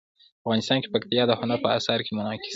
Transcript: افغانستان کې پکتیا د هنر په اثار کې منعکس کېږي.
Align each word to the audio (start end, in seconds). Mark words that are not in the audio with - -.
افغانستان 0.43 0.77
کې 0.83 0.91
پکتیا 0.93 1.23
د 1.27 1.31
هنر 1.39 1.57
په 1.63 1.67
اثار 1.77 1.99
کې 2.05 2.11
منعکس 2.17 2.41
کېږي. 2.43 2.49